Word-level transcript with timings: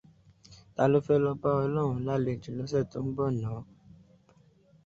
Tá 0.75 0.83
ló 0.91 0.97
fẹ́ 1.07 1.21
lọ 1.23 1.31
bá 1.41 1.49
ọlọ́run 1.63 2.03
lálejò 2.07 2.51
lọ́sẹ̀ 2.57 2.83
tó 2.91 2.97
ń 3.05 3.07
bọ̀ 3.15 3.29
ná? 3.41 3.49